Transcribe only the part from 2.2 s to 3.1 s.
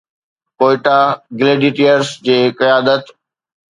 جي قيادت